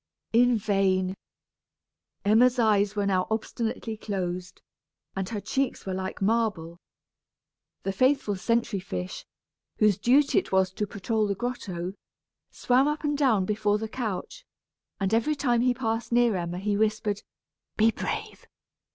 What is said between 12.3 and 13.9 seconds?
swam up and down before the